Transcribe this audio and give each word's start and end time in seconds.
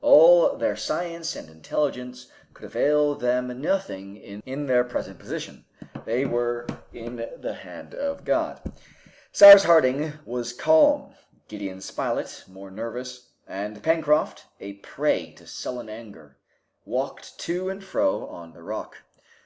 All 0.00 0.56
their 0.56 0.74
science 0.74 1.36
and 1.36 1.50
intelligence 1.50 2.28
could 2.54 2.64
avail 2.64 3.14
them 3.14 3.60
nothing 3.60 4.16
in 4.16 4.64
their 4.64 4.84
present 4.84 5.18
position. 5.18 5.66
They 6.06 6.24
were 6.24 6.66
in 6.94 7.28
the 7.42 7.52
hand 7.52 7.94
of 7.94 8.24
God. 8.24 8.72
Cyrus 9.32 9.64
Harding 9.64 10.14
was 10.24 10.54
calm, 10.54 11.14
Gideon 11.46 11.82
Spilett 11.82 12.44
more 12.48 12.70
nervous, 12.70 13.32
and 13.46 13.82
Pencroft, 13.82 14.46
a 14.60 14.72
prey 14.78 15.32
to 15.32 15.46
sullen 15.46 15.90
anger, 15.90 16.38
walked 16.86 17.38
to 17.40 17.68
and 17.68 17.84
fro 17.84 18.26
on 18.28 18.54
the 18.54 18.62
rock. 18.62 18.96